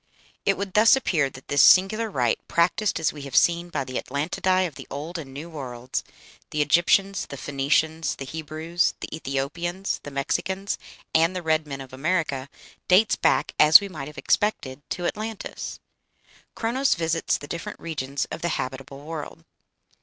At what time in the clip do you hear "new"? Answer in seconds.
5.31-5.47